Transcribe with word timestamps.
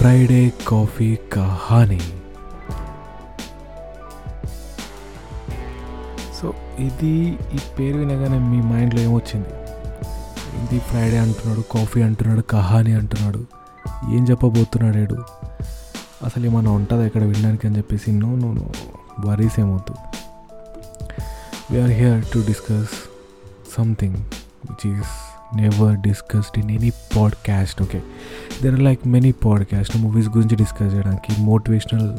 Friday 0.00 0.52
coffee 0.68 1.18
Kahani 1.32 2.00
so 6.38 6.54
ఇది 6.78 7.12
ఈ 7.56 7.58
పేరు 7.78 7.96
వినగానే 7.96 8.38
మీ 8.38 8.58
మైండ్లో 8.62 9.00
ఏమొచ్చింది? 9.00 9.52
ఇది 10.62 10.78
ఫ్రైడే 10.78 11.18
అంటున్నాడు 11.18 11.60
కాఫీ 11.60 12.02
అంటున్నాడు 12.02 12.40
కహానీ 12.40 12.92
అంటున్నాడు. 12.92 13.40
ఏం 14.16 14.22
చెప్పబోతున్నాడు 14.30 15.18
అసలు 16.26 16.46
ఏమన్నా 16.46 16.70
ఉంటుందా 16.70 17.04
ఇక్కడ 17.06 17.22
వినడానికి 17.22 17.66
అని 17.66 17.76
చెప్పేసి? 17.76 18.12
No 18.12 18.30
no 18.36 18.52
no 18.52 18.68
worries 19.28 19.60
ఏమవుతు 19.60 19.94
we are 21.70 21.90
here 21.90 22.22
to 22.34 22.38
discuss 22.38 22.94
something 23.76 24.16
which 24.70 24.86
is 24.92 25.14
never 25.56 25.98
discussed 25.98 26.58
in 26.58 26.70
any 26.70 26.90
podcast 26.90 27.82
okay 27.82 28.02
there 28.62 28.74
are 28.74 28.82
like 28.82 29.08
many 29.08 29.32
podcast 29.32 29.96
movies 29.96 30.28
గురించి 30.28 30.56
డిస్కస్ 30.56 30.94
చేయడానికి 30.94 31.40
మోటివేషనల్ 31.40 32.16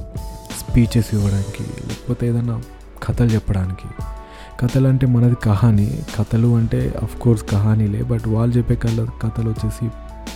స్పీచెస్ 0.59 1.13
ఇవ్వడానికి 1.13 1.63
లేకపోతే 1.63 2.27
ఏదైనా 2.27 2.61
కథలు 3.03 3.27
చెప్పడానికి. 3.27 4.03
కథలు 4.59 4.87
అంటే 4.87 5.07
మనది 5.07 5.35
కహాని. 5.35 6.01
కథలు 6.19 6.55
అంటే 6.55 6.93
అఫ్ 7.03 7.19
కోర్స్ 7.19 7.43
కహానీలే 7.49 8.03
బట్ 8.03 8.27
వాళ్ళు 8.27 8.57
చెప్పే 8.57 8.75
కథ 8.75 9.07
కథలు 9.23 9.49
వచ్చేసి 9.49 9.89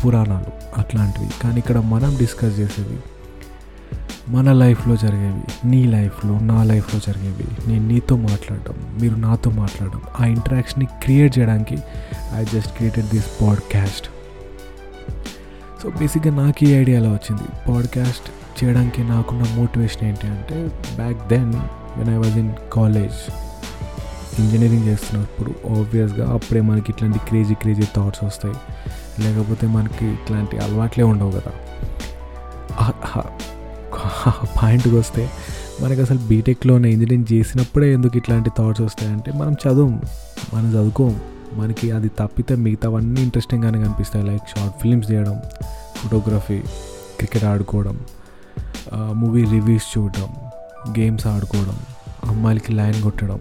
పురాణాలు 0.05 0.79
అట్లాంటివి. 0.79 1.29
కానీ 1.43 1.57
ఇక్కడ 1.57 1.77
మనం 1.77 2.15
డిస్కస్ 2.15 2.59
చేసేది 2.59 2.99
మన 4.29 4.51
లైఫ్లో 4.51 4.95
జరిగేవి 4.95 5.67
నీ 5.67 5.83
లైఫ్లో 5.83 6.39
నా 6.39 6.63
లైఫ్లో 6.63 6.99
జరిగేవి. 7.07 7.69
నేను 7.69 7.87
నీతో 7.87 8.15
మాట్లాడడం 8.15 8.73
మీరు 9.01 9.15
నాతో 9.15 9.51
మాట్లాడడం 9.51 10.01
ఆ 10.21 10.25
ఇంటరాక్షన్ని 10.25 10.85
క్రియేట్ 10.85 11.39
చేయడానికి 11.39 11.77
I 12.33 12.43
just 12.43 12.75
created 12.75 13.07
this 13.07 13.25
podcast 13.41 14.07
so 15.83 15.89
బేసిక్గా 15.89 16.35
నాకు 16.35 16.63
ఈ 16.63 16.73
ఐడియా 16.73 16.99
ఎలా 16.99 17.09
వచ్చింది. 17.09 17.41
పాడ్కాస్ట్ 17.69 18.63
చేయడానికి 18.63 19.03
నాకున్న 19.03 19.43
మోటివేషన్ 19.55 20.07
ఏంటి 20.07 20.27
అంటే 20.27 20.69
back 20.95 21.27
then 21.27 21.53
when 21.97 22.09
I 22.09 22.17
was 22.17 22.37
in 22.37 22.53
college 22.73 23.31
engineering 24.39 24.83
చేస్తున్నప్పుడు 24.83 25.77
ఆబ్వియస్గా 25.79 26.33
అప్పుడే 26.33 26.61
మనకి 26.61 26.91
ఇట్లాంటి 26.91 27.19
క్రేజీ 27.19 27.53
క్రేజీ 27.53 27.83
థాట్స్ 27.95 28.23
వస్తాయి. 28.23 28.55
లేకపోతే 29.21 29.67
మనకి 29.67 30.05
ఇట్లాంటి 30.05 30.57
అలవాట్లే 30.57 31.03
ఉండవు 31.03 31.31
కదా. 31.31 31.51
పాయింట్కి 34.27 34.95
వస్తే 34.95 35.29
మనకి 35.81 36.01
అసలు 36.01 36.19
బీటెక్లోనే 36.19 36.89
ఇంజనీరింగ్ 36.89 37.33
చేసినప్పుడే 37.33 37.93
ఎందుకు 37.93 38.17
ఇట్లాంటి 38.17 38.49
థాట్స్ 38.57 38.81
వస్తాయంటే 38.81 39.31
మనం 39.31 39.53
చదువు 39.53 39.89
మనం 40.55 40.69
చదువుకోం. 40.71 41.15
మనకి 41.53 41.91
అది 41.91 42.09
తప్పితే 42.19 42.55
మిగతావన్నీ 42.55 43.21
ఇంట్రెస్టింగ్గానే 43.21 43.83
కనిపిస్తాయి. 43.83 44.25
లైక్ 44.25 44.43
షార్ట్ 44.55 44.75
ఫిల్మ్స్ 44.81 45.11
చేయడం 45.11 45.35
ఫోటోగ్రఫీ 45.97 46.59
క్రికెట్ 47.17 47.43
ఆడుకోవడం 47.43 47.99
మూవీ 48.93 49.43
రివ్యూస్ 49.43 49.97
చూడడం 49.97 50.29
గేమ్స్ 50.99 51.27
ఆడుకోవడం 51.27 51.77
అమ్మాయిలకి 52.25 52.71
లైన్ 52.73 53.01
కొట్టడం. 53.01 53.39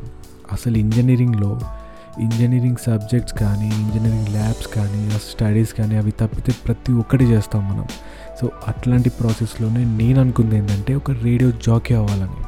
అసలు 0.53 0.77
ఇంజనీరింగ్లో 0.77 1.61
ఇంజనీరింగ్ 2.21 2.77
సబ్జెక్ట్స్ 2.87 3.35
కానీ 3.35 3.67
ఇంజనీరింగ్ 3.67 4.29
ల్యాబ్స్ 4.29 4.67
కానీ 4.77 5.11
స్టడీస్ 5.11 5.73
కానీ 5.75 5.97
అవి 5.97 6.11
తప్పితే 6.11 6.53
ప్రతి 6.67 6.93
ఒక్కటి 6.93 7.25
చేస్తాం 7.25 7.63
మనం. 7.71 7.87
సో 8.45 8.50
అట్లాంటి 8.69 9.11
ప్రాసెస్లోనే 9.11 9.83
నేను 9.84 10.20
అనుకుంది 10.20 10.56
ఏంటంటే 10.56 10.95
ఒక 10.95 11.11
రేడియో 11.11 11.50
జాకీ 11.50 11.95
అవ్వాలని. 11.95 12.41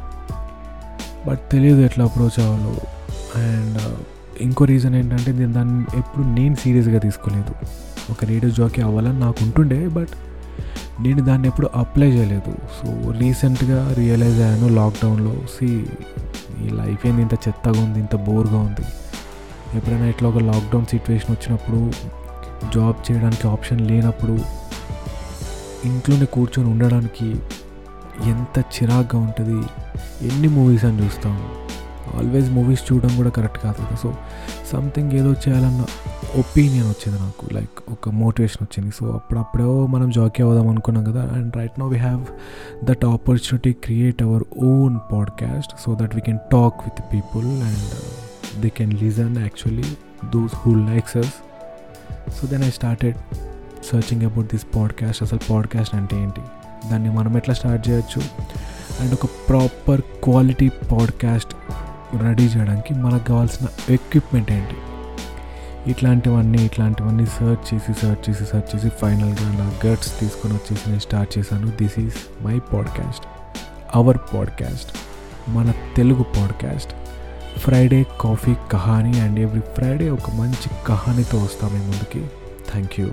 బట్ 1.29 1.51
తెలియదు 1.53 1.81
ఎట్లా 1.81 2.05
అప్రోచ్ 2.05 2.41
అవ్వాలో. 2.41 2.73
అండ్ 3.41 3.79
uh, 3.79 3.95
ఇంకో 4.41 4.65
రీజన్ 4.65 4.95
ఏంటంటే 4.95 5.33
నేను 5.33 5.53
దాన్ని 5.53 5.99
ఎప్పుడు 5.99 6.25
నేను 6.27 6.55
సీరియస్గా 6.55 6.99
తీసుకోలేదు. 6.99 7.53
ఒక 8.11 8.25
రేడియో 8.25 8.53
జాకీ 8.53 8.83
అవ్వాలని 8.83 9.21
నాకు 9.21 9.37
ఉంటుండే 9.43 9.89
బట్ 9.89 10.09
నేను 11.01 11.25
దాన్ని 11.25 11.49
ఎప్పుడు 11.49 11.71
అప్లై 11.75 12.09
చేయలేదు. 12.09 12.55
సో 12.79 13.11
రీసెంట్గా 13.11 13.95
రియలైజ్ 13.95 14.41
అయ్యాను 14.41 14.69
లాక్డౌన్లో. 14.69 15.35
సి 15.57 15.67
ఈ 16.65 16.69
లైఫ్ 16.69 17.07
ఏంది 17.07 17.23
ఇంత 17.23 17.35
చెత్తగా 17.35 17.81
ఉంది 17.85 17.99
ఇంత 17.99 18.17
బోర్గా 18.17 18.59
ఉంది. 18.59 18.87
ఎప్పుడైనా 19.79 20.07
ఇట్లా 20.07 20.29
ఒక 20.29 20.39
లాక్డౌన్ 20.39 20.87
సిచ్యువేషన్ 20.87 21.33
వచ్చినప్పుడు 21.37 21.81
జాబ్ 22.75 23.13
చేయడానికి 23.13 23.49
ఆప్షన్ 23.49 23.81
లేనప్పుడు 23.81 24.39
ఇంట్లోనే 25.85 26.25
కూర్చొని 26.25 26.71
ఉండడానికి 26.71 27.37
ఎంత 28.23 28.59
చిరాగ్గా 28.59 29.19
ఉంటుంది. 29.19 29.67
ఎన్ని 30.29 30.49
మూవీస్ 30.49 30.85
అని 30.85 31.05
చూస్తాం. 31.05 31.49
ఆల్వేస్ 32.19 32.51
మూవీస్ 32.51 32.93
చూడడం 32.93 33.17
కూడా 33.17 33.31
కరెక్ట్ 33.31 33.59
కాదు 33.59 33.87
కదా. 33.87 33.97
సో 33.97 34.15
సంథింగ్ 34.73 35.13
ఏదో 35.13 35.33
చేయాలన్న 35.33 35.85
ఒపీనియన్ 36.37 36.87
వచ్చింది 36.87 37.21
నాకు. 37.21 37.55
లైక్ 37.55 37.91
ఒక 37.91 38.09
మోటివేషన్ 38.09 38.63
వచ్చింది. 38.63 38.95
సో 39.01 39.07
అప్పుడప్పుడో 39.07 39.87
మనం 39.87 40.11
జాకీ 40.11 40.43
అవుదాం 40.43 40.69
అనుకున్నాం 40.69 41.05
కదా. 41.05 41.23
And 41.23 41.57
right 41.57 41.81
now 41.81 41.87
we 41.87 41.97
have 41.97 42.25
that 42.85 43.05
opportunity 43.05 43.73
create 43.73 44.23
our 44.23 44.43
own 44.65 44.99
podcast 45.13 45.73
so 45.87 45.99
that 46.01 46.15
we 46.15 46.21
can 46.21 46.39
talk 46.53 46.75
with 46.75 47.05
people 47.13 47.47
and 47.47 47.95
they 48.61 48.69
can 48.69 48.95
listen 49.03 49.39
actually 49.39 49.85
those 50.35 50.57
who 50.57 50.75
likes 50.75 51.17
us 51.17 51.35
so 52.41 52.47
then 52.47 52.65
I 52.65 52.71
started 52.71 53.46
searching 53.93 54.23
about 54.23 54.47
this 54.47 54.67
podcast 54.77 55.23
అసలు 55.23 55.41
podcast 55.51 55.95
అంటే 55.95 56.17
ఏంటి? 56.17 56.41
దాన్ని 56.91 57.11
మనం 57.11 57.37
ఎట్లా 57.37 57.55
start 57.55 57.89
చేయొచ్చు? 57.89 58.23
And 59.01 59.13
ఒక 59.13 59.27
proper 59.49 60.01
quality 60.01 60.69
podcast 60.69 61.55
ready 62.23 62.43
చేయడానికి 62.43 62.95
మనకు 62.95 63.25
కావాల్సిన 63.25 63.67
ఎక్విప్మెంట్ 63.91 64.53
ఏంటి? 64.53 64.77
ఇట్లాంటివన్నీ 65.91 66.65
ఇట్లాంటివన్నీ 66.65 67.27
సర్చ్ 67.27 67.75
చేసి 67.75 67.93
సర్చ్ 67.93 68.31
చేసి 68.31 68.45
సర్చ్ 68.45 68.77
చేసి 68.77 68.89
ఫైనల్గా 68.89 69.49
నా 69.59 69.89
గట్స్ 69.89 70.21
తీసుకొని 70.21 70.55
వచ్చేసి 70.55 70.89
నేను 70.89 71.01
స్టార్ట్ 71.01 71.39
చేశాను. 71.39 71.67
This 71.67 71.99
is 71.99 72.45
my 72.45 72.59
podcast 72.59 73.27
our 73.95 74.19
podcast 74.35 74.93
మన 75.49 75.73
Telugu 75.97 76.23
podcast 76.23 76.93
Friday 77.59 78.07
coffee 78.21 78.55
Kahani 78.73 79.21
and 79.21 79.41
every 79.41 79.61
Friday 79.61 80.11
ఒక 80.11 80.31
మంచి 80.31 80.71
కహానీతో 80.87 81.39
వస్తాం 81.39 81.73
మీ 81.73 81.81
ముందుకి. 81.81 82.27
Thank 82.71 83.01
you 83.01 83.09